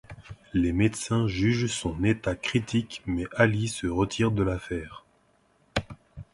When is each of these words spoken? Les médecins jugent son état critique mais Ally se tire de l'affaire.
Les 0.55 0.71
médecins 0.71 1.27
jugent 1.27 1.67
son 1.71 2.03
état 2.03 2.33
critique 2.35 3.03
mais 3.05 3.27
Ally 3.35 3.67
se 3.67 4.05
tire 4.07 4.31
de 4.31 4.41
l'affaire. 4.41 5.05